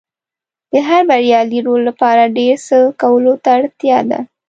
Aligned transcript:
د 0.71 0.73
هر 0.87 1.01
بریالي 1.09 1.59
رول 1.67 1.81
لپاره 1.89 2.33
ډېر 2.37 2.55
څه 2.67 2.77
کولو 3.01 3.33
ته 3.43 3.49
اړتیا 3.57 3.99
ده. 4.09 4.19